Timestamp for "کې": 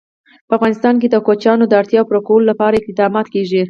1.01-1.07